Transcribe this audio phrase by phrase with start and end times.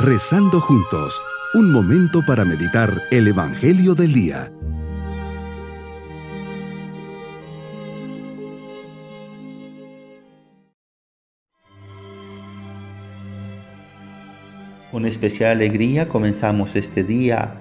[0.00, 1.20] Rezando juntos,
[1.54, 4.52] un momento para meditar el Evangelio del Día.
[14.92, 17.56] Con especial alegría comenzamos este día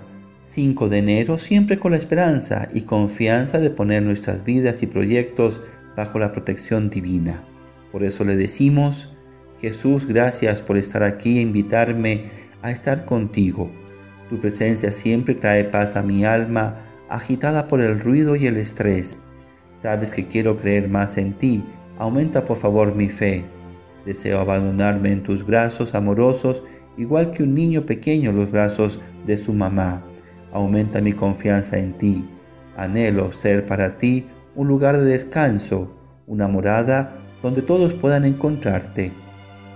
[0.46, 5.60] 5 de enero siempre con la esperanza y confianza de poner nuestras vidas y proyectos
[5.96, 7.44] bajo la protección divina.
[7.92, 9.17] Por eso le decimos,
[9.62, 12.30] Jesús, gracias por estar aquí e invitarme
[12.62, 13.72] a estar contigo.
[14.30, 19.18] Tu presencia siempre trae paz a mi alma, agitada por el ruido y el estrés.
[19.82, 21.64] Sabes que quiero creer más en ti.
[21.98, 23.46] Aumenta por favor mi fe.
[24.06, 26.64] Deseo abandonarme en tus brazos amorosos,
[26.98, 30.04] igual que un niño pequeño en los brazos de su mamá.
[30.52, 32.28] Aumenta mi confianza en ti.
[32.76, 35.96] Anhelo ser para ti un lugar de descanso,
[36.28, 39.12] una morada donde todos puedan encontrarte.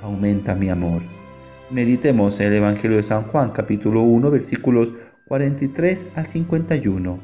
[0.01, 1.03] Aumenta mi amor.
[1.69, 4.89] Meditemos el Evangelio de San Juan, capítulo 1, versículos
[5.27, 7.19] 43 al 51.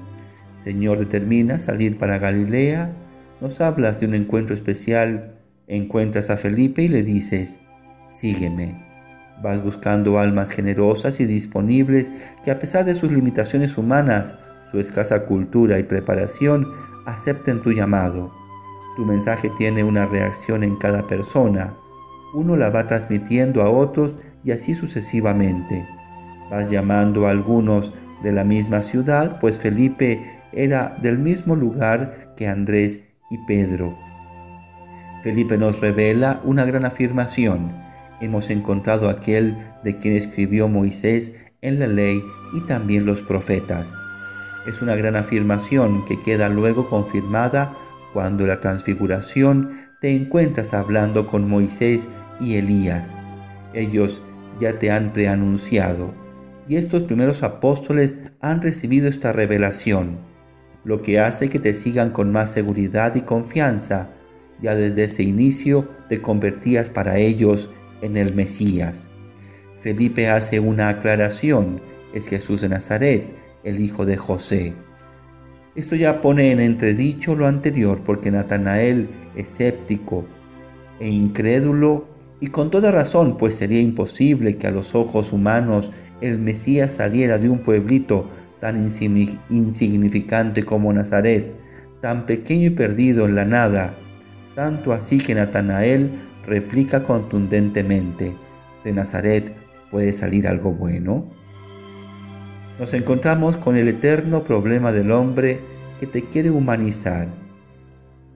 [0.64, 2.94] Señor, determina salir para Galilea.
[3.42, 5.34] Nos hablas de un encuentro especial.
[5.68, 7.60] Encuentras a Felipe y le dices,
[8.10, 8.86] sígueme.
[9.42, 12.12] Vas buscando almas generosas y disponibles
[12.46, 14.36] que a pesar de sus limitaciones humanas,
[14.72, 16.68] su escasa cultura y preparación,
[17.08, 18.32] acepten tu llamado.
[18.96, 21.73] Tu mensaje tiene una reacción en cada persona.
[22.38, 25.88] Uno la va transmitiendo a otros y así sucesivamente.
[26.52, 32.48] Vas llamando a algunos de la misma ciudad, pues Felipe era del mismo lugar que
[32.48, 33.98] Andrés y Pedro.
[35.24, 37.72] Felipe nos revela una gran afirmación.
[38.22, 42.22] Hemos encontrado aquel de quien escribió Moisés en la ley
[42.54, 43.92] y también los profetas.
[44.68, 47.74] Es una gran afirmación que queda luego confirmada
[48.14, 52.08] cuando la transfiguración te encuentras hablando con Moisés
[52.40, 53.12] y Elías.
[53.74, 54.22] Ellos
[54.60, 56.14] ya te han preanunciado
[56.68, 60.17] y estos primeros apóstoles han recibido esta revelación,
[60.84, 64.10] lo que hace que te sigan con más seguridad y confianza.
[64.61, 67.70] Ya desde ese inicio te convertías para ellos
[68.02, 69.08] en el Mesías.
[69.82, 71.82] Felipe hace una aclaración,
[72.14, 73.26] es Jesús de Nazaret,
[73.64, 74.73] el hijo de José.
[75.76, 80.26] Esto ya pone en entredicho lo anterior porque Natanael, escéptico
[81.00, 82.08] e incrédulo,
[82.39, 87.37] y con toda razón, pues sería imposible que a los ojos humanos el Mesías saliera
[87.37, 88.87] de un pueblito tan
[89.49, 91.53] insignificante como Nazaret,
[92.02, 93.95] tan pequeño y perdido en la nada,
[94.55, 96.11] tanto así que Natanael
[96.45, 98.36] replica contundentemente,
[98.83, 99.55] ¿de Nazaret
[99.92, 101.37] puede salir algo bueno?
[102.80, 105.59] nos encontramos con el eterno problema del hombre
[105.99, 107.27] que te quiere humanizar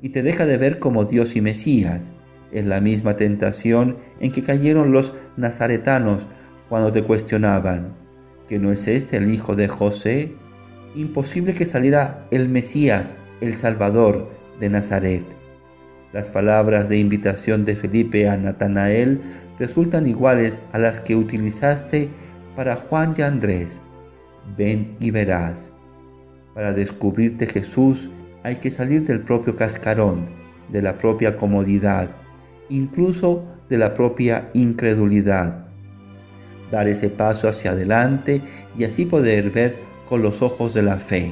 [0.02, 2.10] y te deja de ver como Dios y Mesías.
[2.52, 6.28] Es la misma tentación en que cayeron los nazaretanos
[6.70, 7.94] cuando te cuestionaban,
[8.48, 10.34] ¿que no es este el hijo de José?
[10.96, 14.30] Imposible que saliera el Mesías, el Salvador
[14.60, 15.26] de Nazaret.
[16.14, 19.22] Las palabras de invitación de Felipe a Natanael
[19.60, 22.10] resultan iguales a las que utilizaste
[22.56, 23.82] para Juan y Andrés
[24.58, 25.72] ven y verás.
[26.54, 28.10] Para descubrirte Jesús
[28.44, 30.28] hay que salir del propio cascarón,
[30.70, 32.10] de la propia comodidad,
[32.72, 35.66] incluso de la propia incredulidad.
[36.72, 38.42] Dar ese paso hacia adelante
[38.78, 39.78] y así poder ver
[40.08, 41.32] con los ojos de la fe.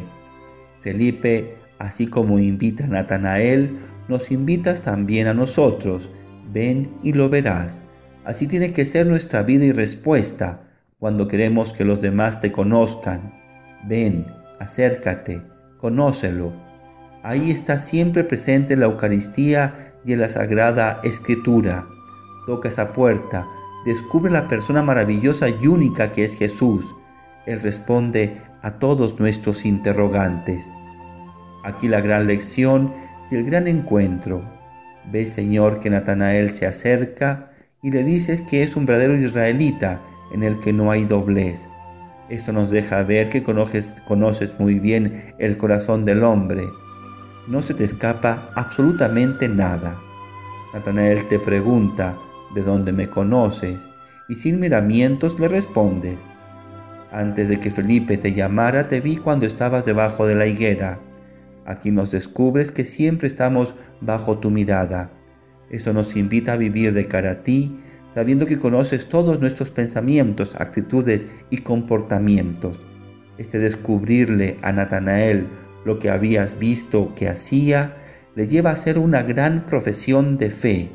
[0.82, 6.10] Felipe, así como invita a Natanael, nos invitas también a nosotros.
[6.52, 7.80] Ven y lo verás.
[8.26, 10.62] Así tiene que ser nuestra vida y respuesta
[11.00, 13.34] cuando queremos que los demás te conozcan.
[13.88, 14.28] Ven,
[14.60, 15.42] acércate,
[15.78, 16.54] conócelo.
[17.24, 21.88] Ahí está siempre presente la Eucaristía y en la Sagrada Escritura.
[22.46, 23.48] Toca esa puerta,
[23.86, 26.96] descubre la persona maravillosa y única que es Jesús.
[27.46, 30.72] Él responde a todos nuestros interrogantes.
[31.64, 32.94] Aquí la gran lección
[33.32, 34.44] y el gran encuentro.
[35.12, 37.52] Ve, Señor, que Natanael se acerca
[37.82, 40.02] y le dices que es un verdadero israelita
[40.34, 41.70] en el que no hay doblez.
[42.30, 46.64] Esto nos deja ver que conoces, conoces muy bien el corazón del hombre.
[47.50, 50.00] No se te escapa absolutamente nada.
[50.72, 52.16] Natanael te pregunta,
[52.54, 53.82] ¿de dónde me conoces?
[54.28, 56.20] Y sin miramientos le respondes.
[57.12, 61.00] Antes de que Felipe te llamara, te vi cuando estabas debajo de la higuera.
[61.66, 65.10] Aquí nos descubres que siempre estamos bajo tu mirada.
[65.72, 67.80] Esto nos invita a vivir de cara a ti
[68.14, 72.80] sabiendo que conoces todos nuestros pensamientos, actitudes y comportamientos.
[73.40, 75.48] Este descubrirle a Natanael
[75.90, 77.96] lo que habías visto que hacía,
[78.36, 80.90] le lleva a hacer una gran profesión de fe.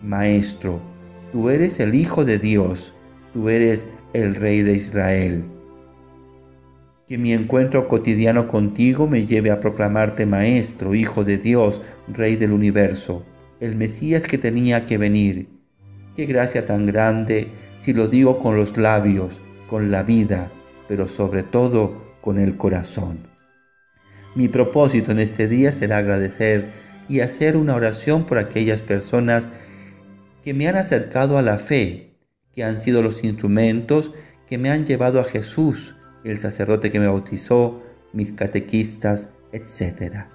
[0.00, 0.80] Maestro,
[1.32, 2.94] tú eres el Hijo de Dios,
[3.32, 5.44] tú eres el Rey de Israel.
[7.08, 12.52] Que mi encuentro cotidiano contigo me lleve a proclamarte Maestro, Hijo de Dios, Rey del
[12.52, 13.24] universo,
[13.58, 15.48] el Mesías que tenía que venir.
[16.14, 17.48] Qué gracia tan grande
[17.80, 20.52] si lo digo con los labios, con la vida,
[20.86, 23.31] pero sobre todo con el corazón.
[24.34, 26.70] Mi propósito en este día será agradecer
[27.08, 29.50] y hacer una oración por aquellas personas
[30.42, 32.14] que me han acercado a la fe,
[32.54, 34.12] que han sido los instrumentos
[34.48, 37.82] que me han llevado a Jesús, el sacerdote que me bautizó,
[38.12, 40.26] mis catequistas, etc.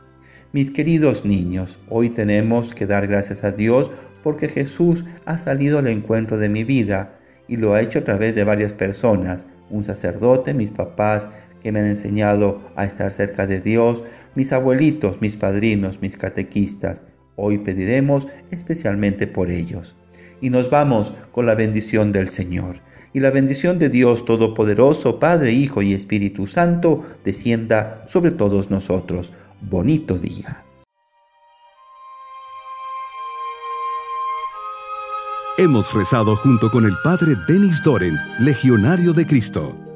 [0.51, 3.91] Mis queridos niños, hoy tenemos que dar gracias a Dios
[4.23, 8.35] porque Jesús ha salido al encuentro de mi vida y lo ha hecho a través
[8.35, 11.29] de varias personas, un sacerdote, mis papás,
[11.61, 14.03] que me han enseñado a estar cerca de Dios,
[14.35, 17.03] mis abuelitos, mis padrinos, mis catequistas.
[17.35, 19.95] Hoy pediremos especialmente por ellos.
[20.41, 22.81] Y nos vamos con la bendición del Señor.
[23.13, 29.33] Y la bendición de Dios Todopoderoso, Padre, Hijo y Espíritu Santo, descienda sobre todos nosotros.
[29.61, 30.63] Bonito día.
[35.59, 39.86] Hemos rezado junto con el Padre Denis Doren, Legionario de Cristo.